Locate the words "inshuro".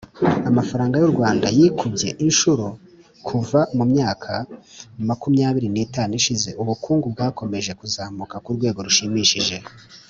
2.25-2.65